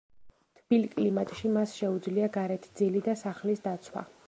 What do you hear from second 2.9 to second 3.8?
და სახლის